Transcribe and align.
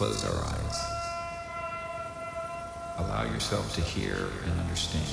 close 0.00 0.24
our 0.24 0.44
eyes. 0.46 0.78
Allow 2.96 3.24
yourself 3.24 3.74
to 3.74 3.82
hear 3.82 4.16
and 4.46 4.58
understand, 4.58 5.04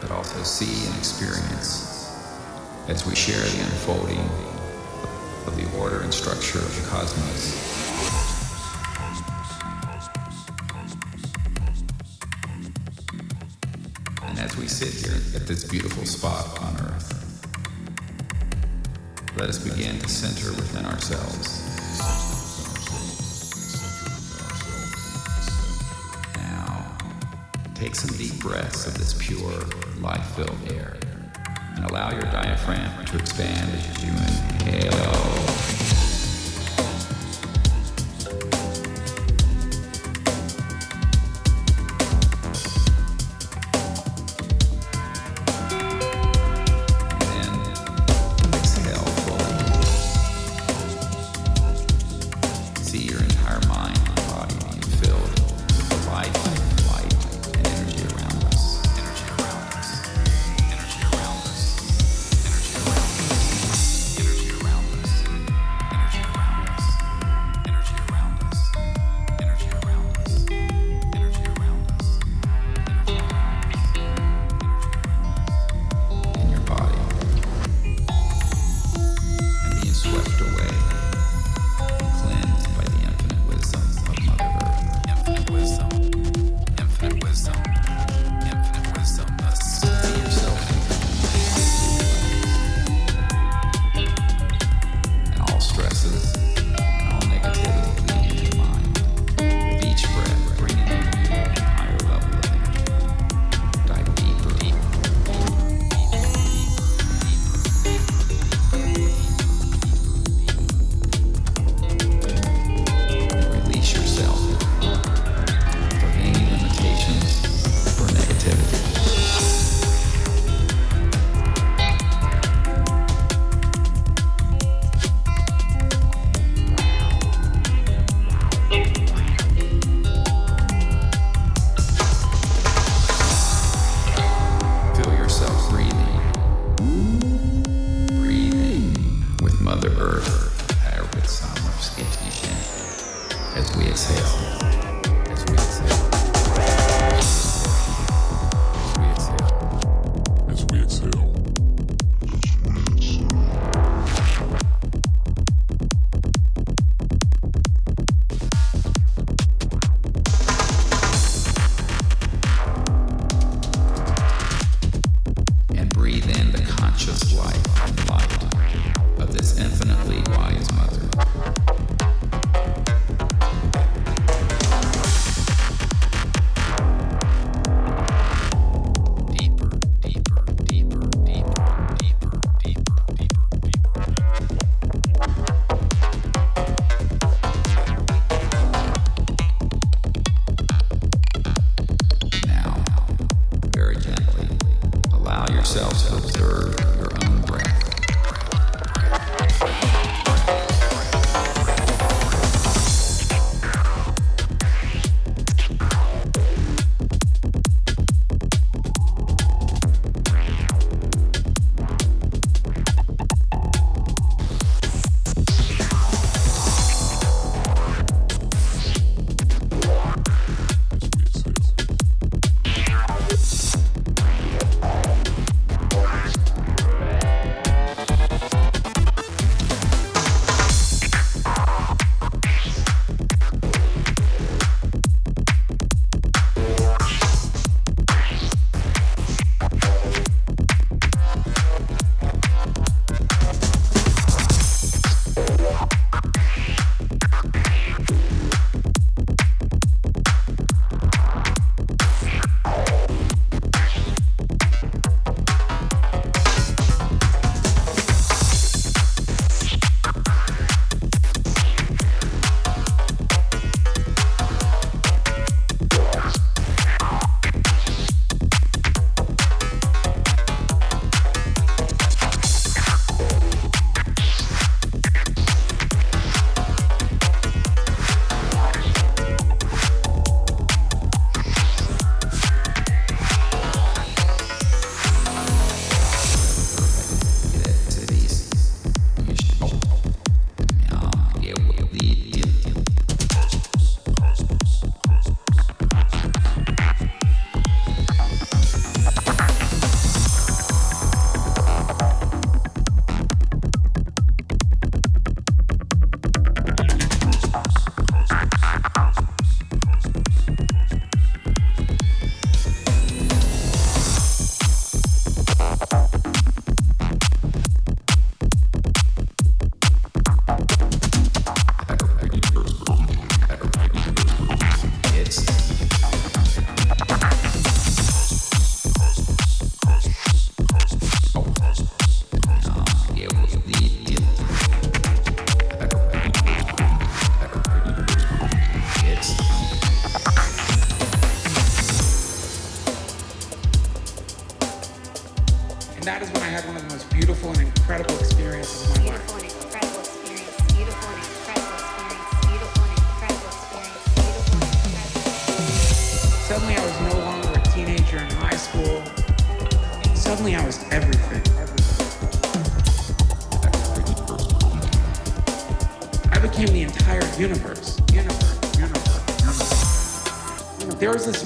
but 0.00 0.10
also 0.10 0.42
see 0.42 0.88
and 0.88 0.96
experience 0.96 2.10
as 2.88 3.06
we 3.06 3.14
share 3.14 3.38
the 3.38 3.60
unfolding 3.64 4.18
of 5.46 5.58
the 5.58 5.78
order 5.78 6.00
and 6.00 6.14
structure 6.14 6.58
of 6.58 6.74
the 6.74 6.88
cosmos. 6.88 7.52
And 14.22 14.38
as 14.38 14.56
we 14.56 14.66
sit 14.68 14.94
here 15.06 15.20
at 15.38 15.46
this 15.46 15.64
beautiful 15.64 16.06
spot 16.06 16.58
on 16.62 16.74
Earth, 16.86 17.12
let 19.36 19.50
us 19.50 19.58
begin 19.58 19.98
to 19.98 20.08
center 20.08 20.48
within 20.52 20.86
ourselves. 20.86 21.65
Take 27.86 27.94
some 27.94 28.16
deep 28.18 28.36
breaths 28.40 28.88
of 28.88 28.98
this 28.98 29.14
pure, 29.16 29.62
life-filled 30.00 30.72
air, 30.72 30.96
and 31.76 31.84
allow 31.84 32.10
your 32.10 32.22
diaphragm 32.22 33.04
to 33.04 33.16
expand 33.16 33.70
as 33.70 34.02
you 34.02 34.10
inhale. 34.10 35.85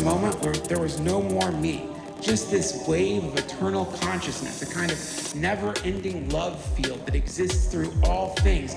Moment 0.03 0.41
where 0.43 0.55
there 0.55 0.81
was 0.81 1.01
no 1.01 1.23
more 1.23 1.53
me 1.53 1.91
just 2.21 2.51
this 2.51 2.87
wave 2.87 3.25
of 3.25 3.37
eternal 3.37 3.87
consciousness, 3.87 4.63
a 4.63 4.67
kind 4.67 4.91
of 4.91 5.35
never 5.35 5.75
ending 5.85 6.29
love 6.29 6.63
field 6.75 7.05
that 7.07 7.15
exists 7.15 7.73
through 7.73 7.93
all 8.05 8.35
things. 8.37 8.75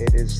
It 0.00 0.14
is 0.14 0.39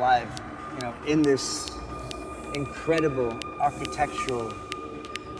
Live, 0.00 0.30
you 0.72 0.80
know, 0.80 0.94
in 1.06 1.20
this 1.20 1.70
incredible 2.54 3.38
architectural 3.60 4.50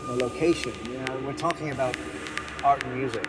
location. 0.07 0.71
You 0.85 0.99
know, 0.99 1.19
we're 1.25 1.33
talking 1.33 1.71
about 1.71 1.97
art 2.63 2.83
and 2.83 2.95
music, 2.95 3.27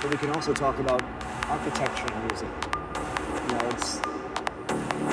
but 0.00 0.08
we 0.12 0.16
can 0.18 0.30
also 0.30 0.54
talk 0.54 0.78
about 0.78 1.02
architecture 1.48 2.06
and 2.14 2.26
music. 2.28 2.48
You 3.48 3.54
know, 3.54 3.68
it's 3.70 4.00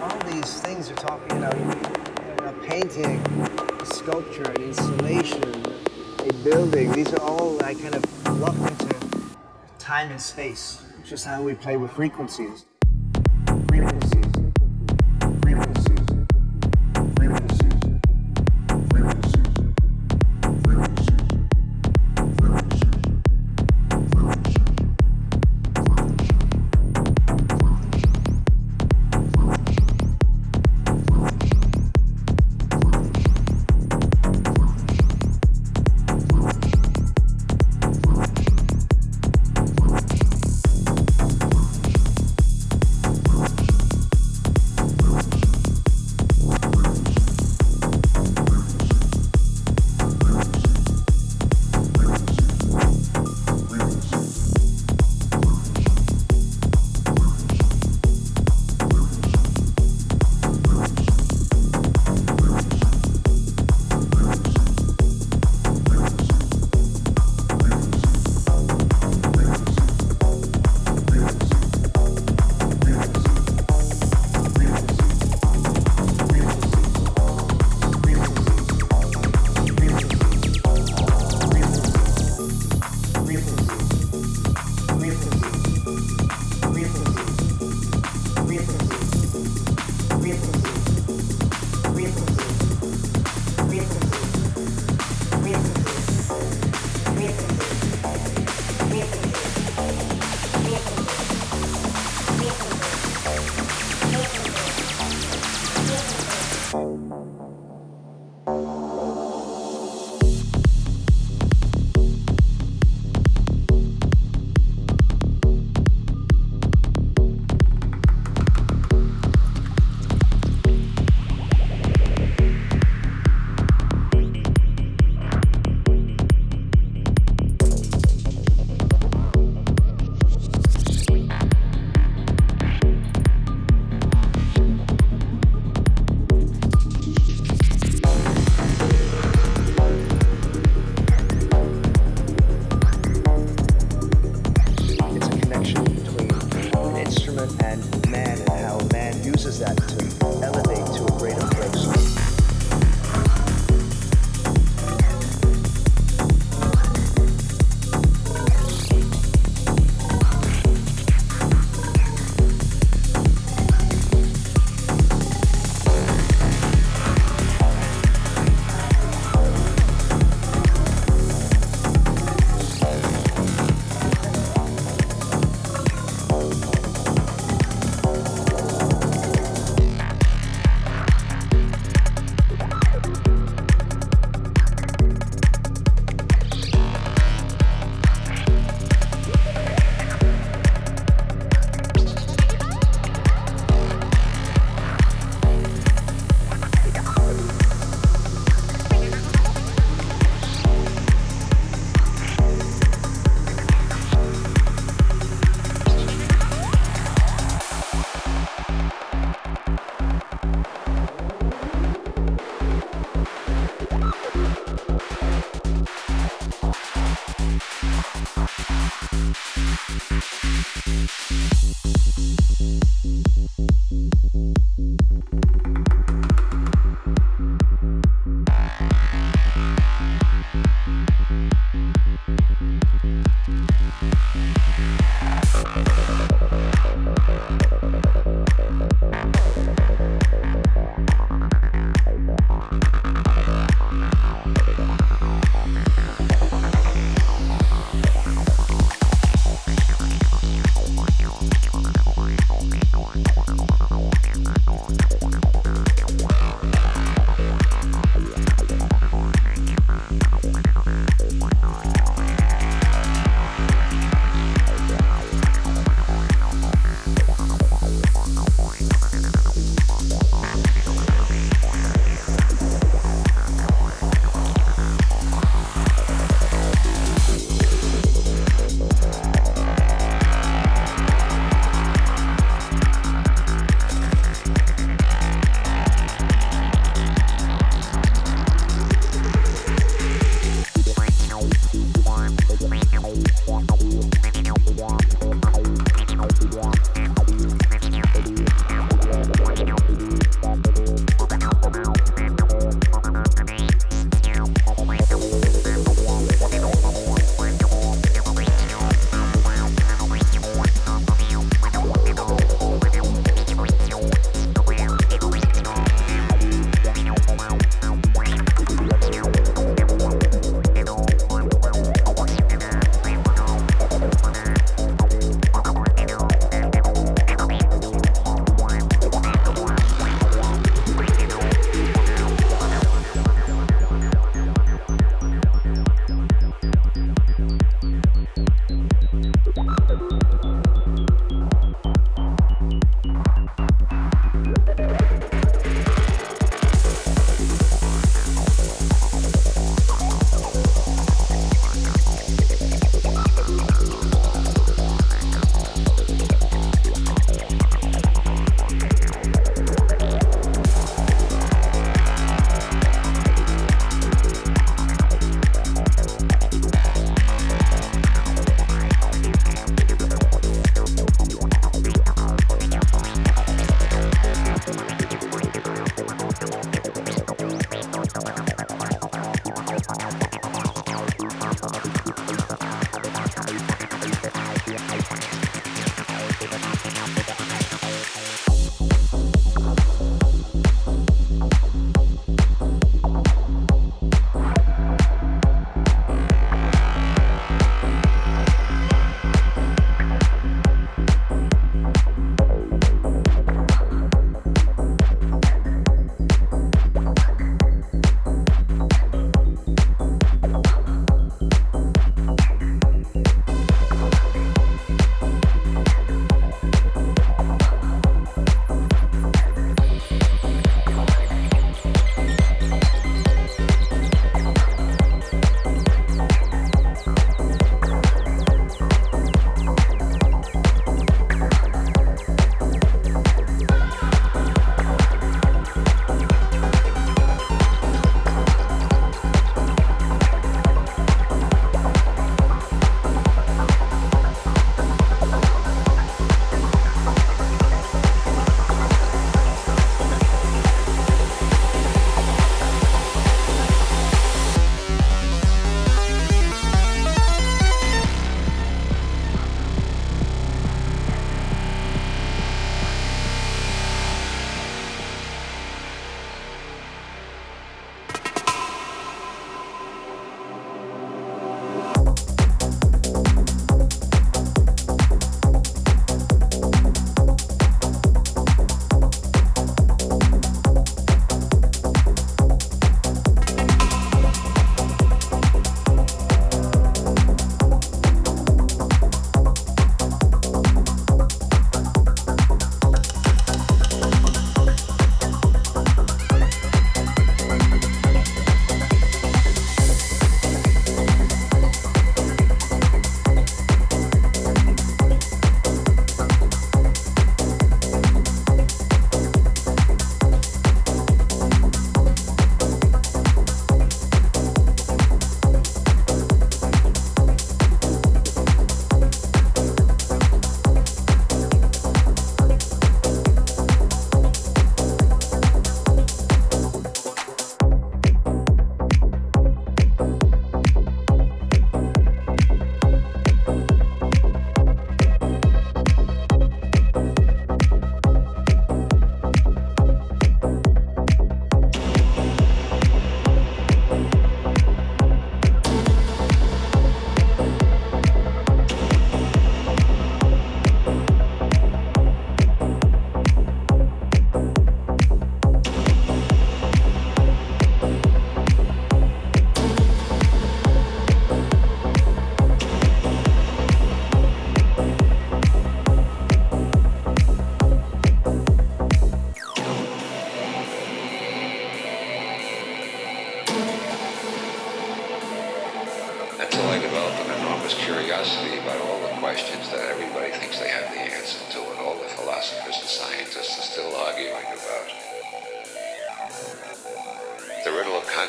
all 0.03 0.19
these 0.31 0.61
things 0.61 0.91
are 0.91 0.95
talking. 0.95 1.37
You 1.37 1.41
know, 1.41 2.45
a 2.45 2.53
painting, 2.67 3.19
a 3.81 3.85
sculpture, 3.87 4.51
an 4.51 4.61
installation, 4.61 5.65
a 6.19 6.33
building. 6.43 6.91
These 6.91 7.11
are 7.15 7.21
all 7.21 7.53
like 7.53 7.81
kind 7.81 7.95
of 7.95 8.39
locked 8.39 8.59
into 8.59 8.95
time 9.79 10.11
and 10.11 10.21
space. 10.21 10.85
It's 10.99 11.09
just 11.09 11.25
how 11.25 11.41
we 11.41 11.55
play 11.55 11.75
with. 11.75 11.91
Frequencies. 11.93 12.65
Frequencies. 13.67 14.18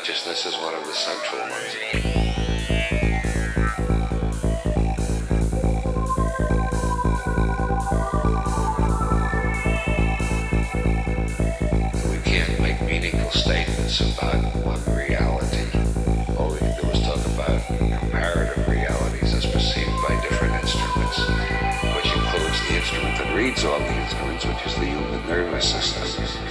Consciousness 0.01 0.47
is 0.47 0.57
one 0.57 0.73
of 0.73 0.83
the 0.83 0.93
central 0.93 1.41
ones. 1.41 1.75
We 12.09 12.17
can't 12.23 12.59
make 12.59 12.81
meaningful 12.81 13.29
statements 13.29 14.01
about 14.17 14.41
one 14.65 14.81
reality. 14.97 15.69
All 16.35 16.49
we 16.49 16.57
can 16.57 16.81
do 16.81 16.89
is 16.89 17.01
talk 17.01 17.23
about 17.35 17.61
comparative 17.67 18.67
realities 18.67 19.35
as 19.35 19.45
perceived 19.45 19.91
by 20.09 20.19
different 20.27 20.55
instruments, 20.63 21.19
which 21.95 22.11
includes 22.11 22.59
the 22.67 22.75
instrument 22.75 23.17
that 23.19 23.35
reads 23.37 23.63
all 23.63 23.77
the 23.77 23.93
instruments, 24.01 24.45
which 24.47 24.65
is 24.65 24.73
the 24.73 24.85
human 24.85 25.27
nervous 25.27 25.71
system. 25.71 26.50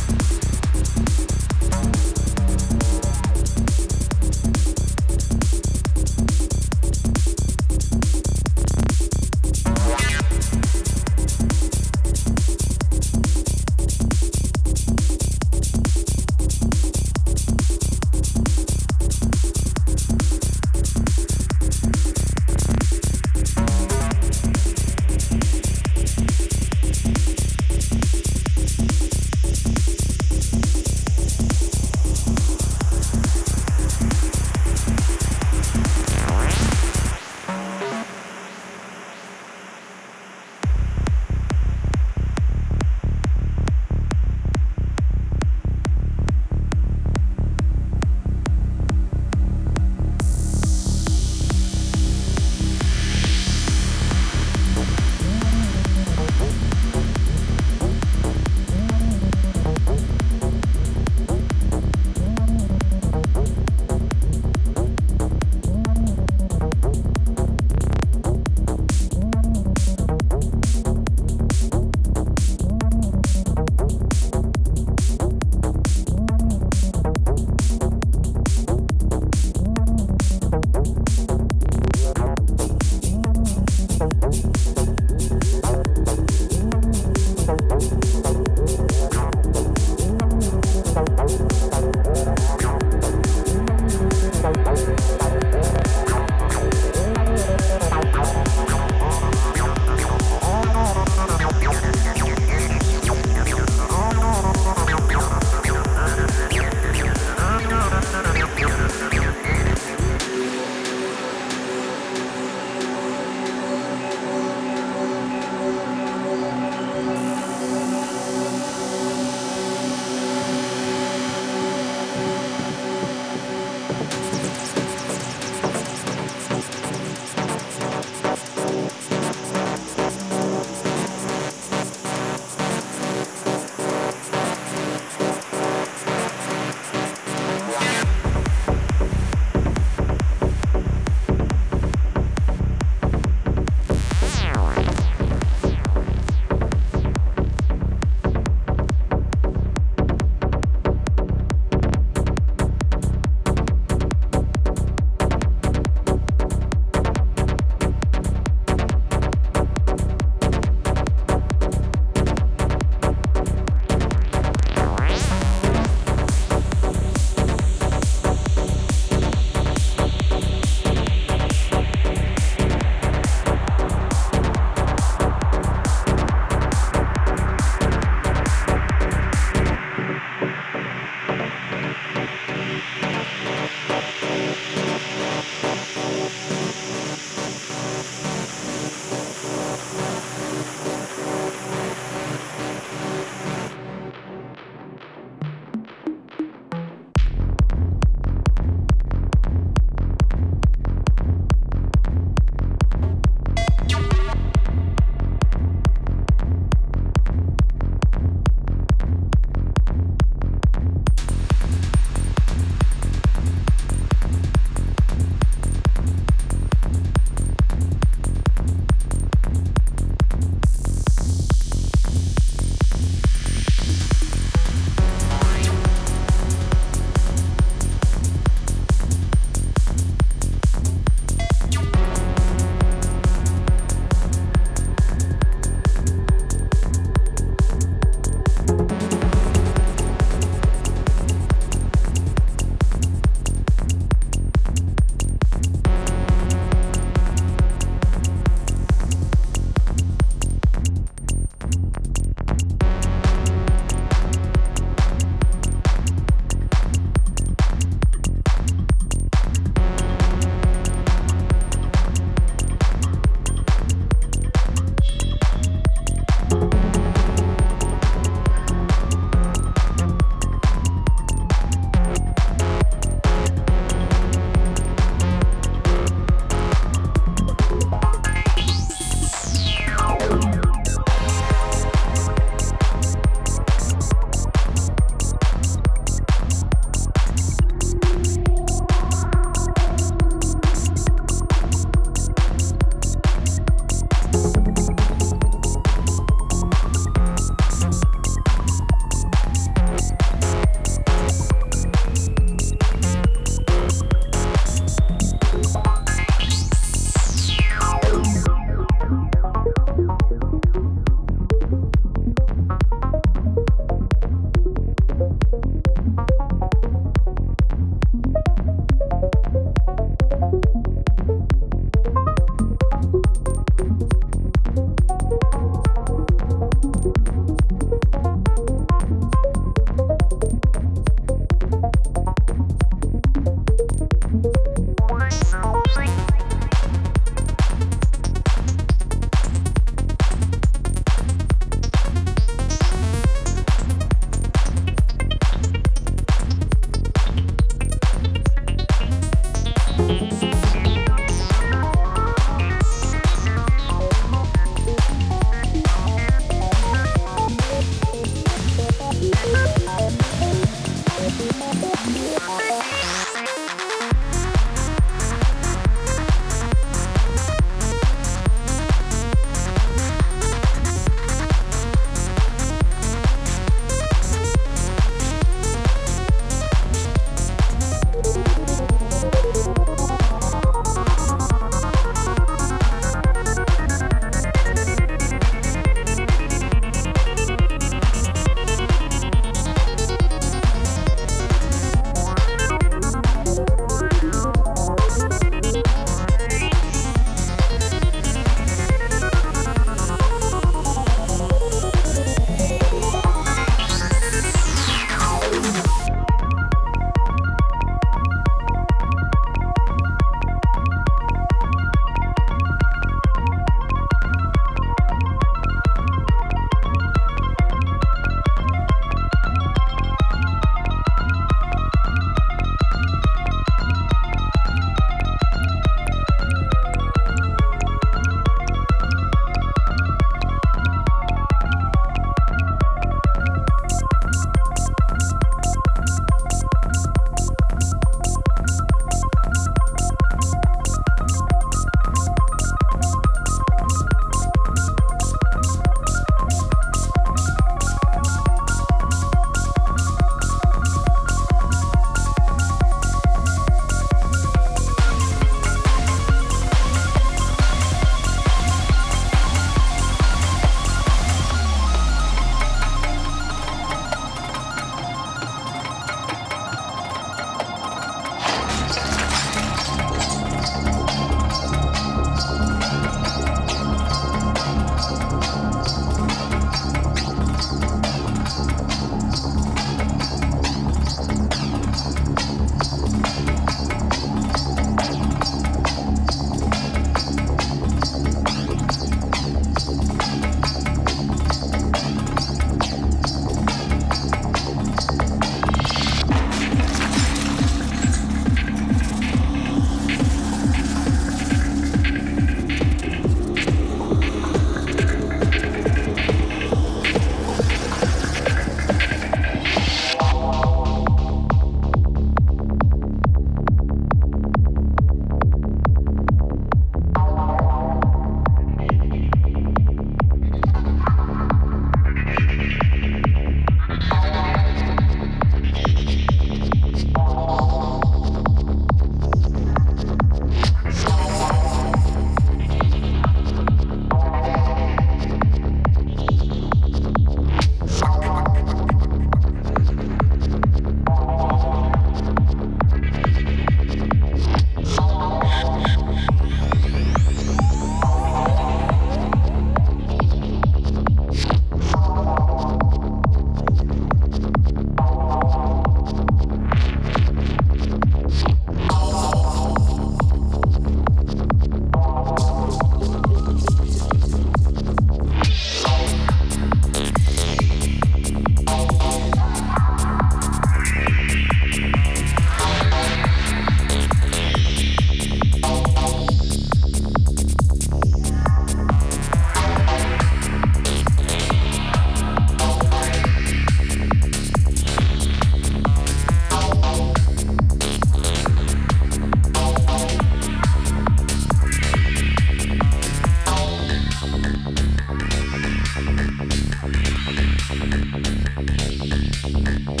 Thank 599.86 600.00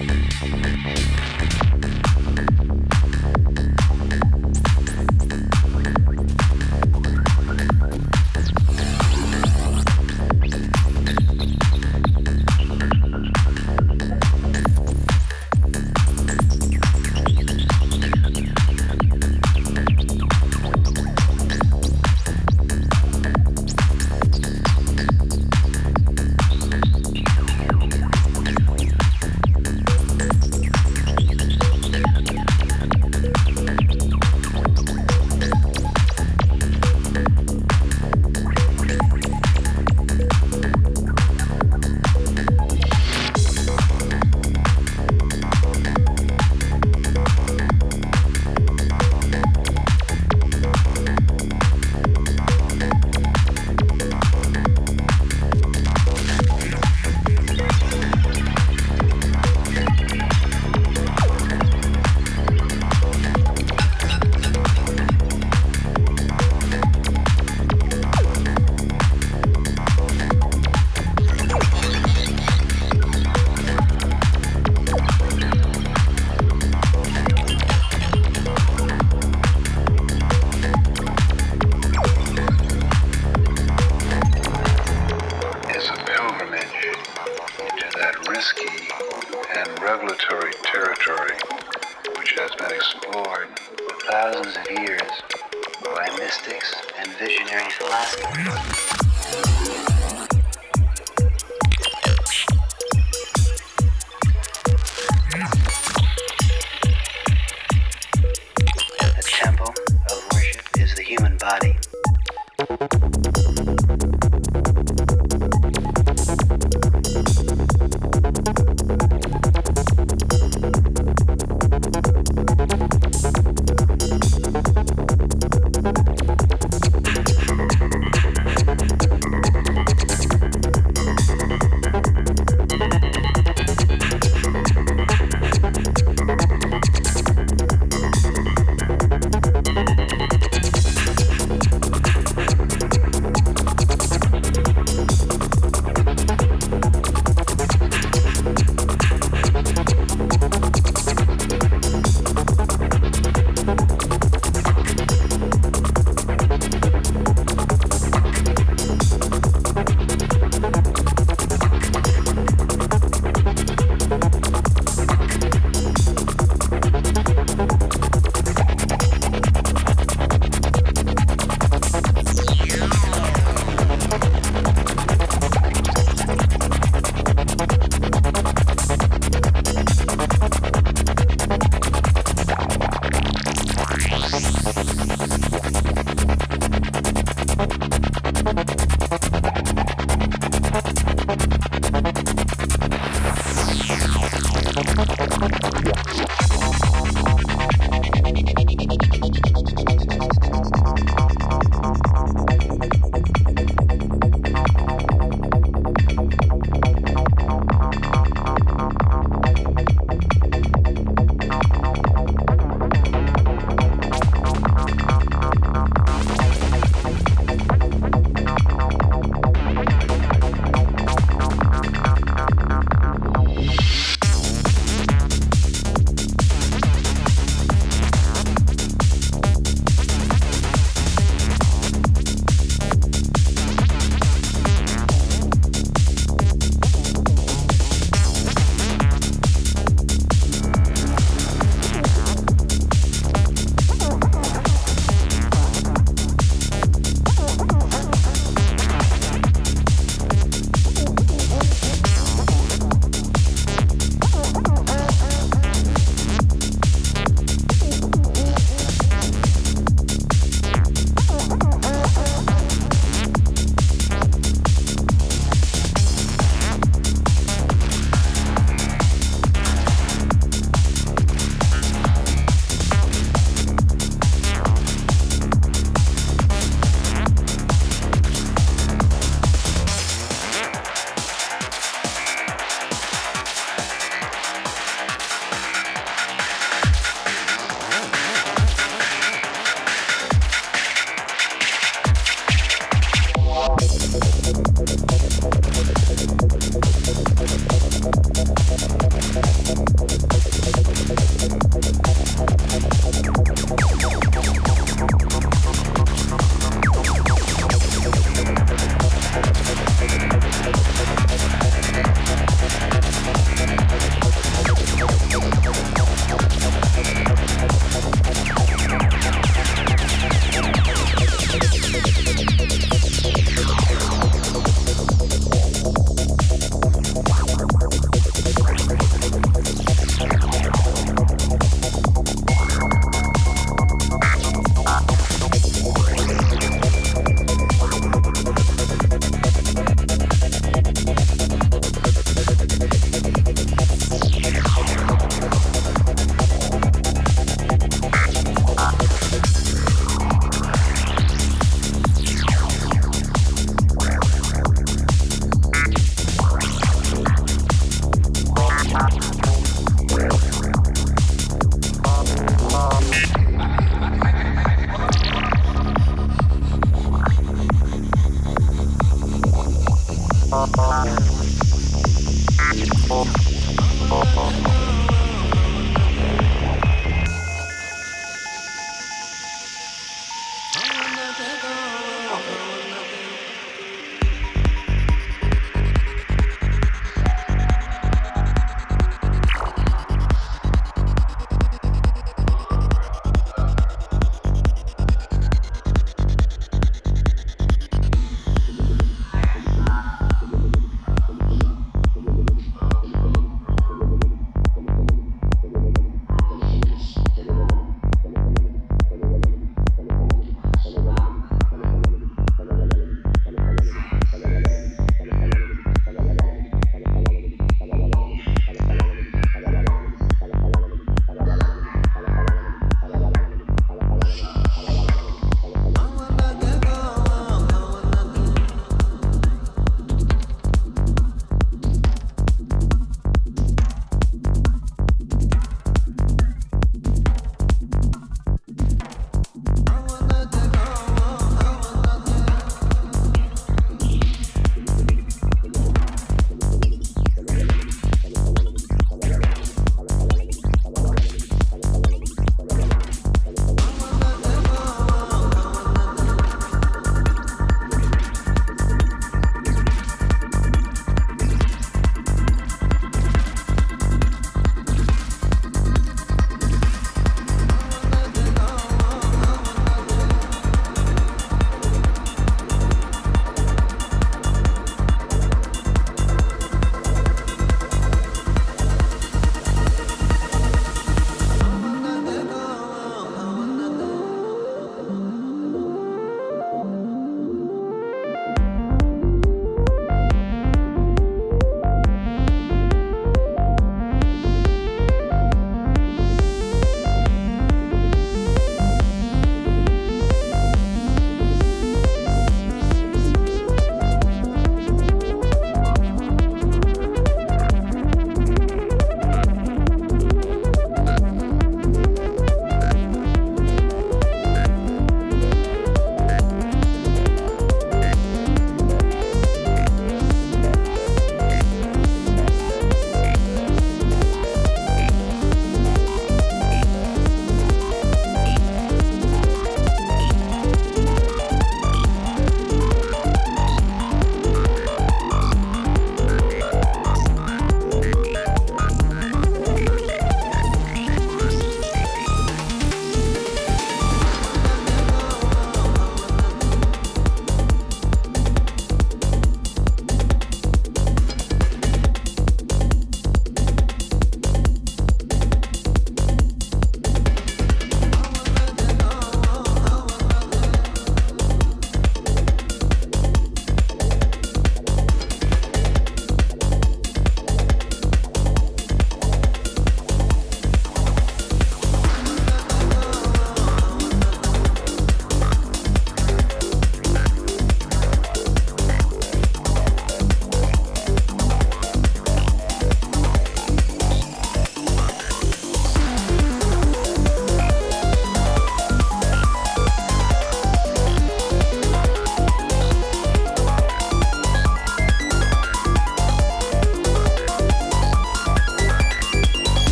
you. 0.00 0.11